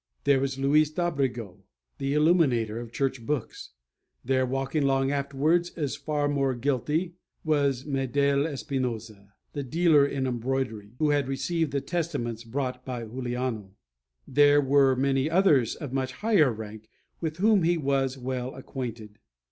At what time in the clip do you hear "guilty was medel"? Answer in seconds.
6.55-8.45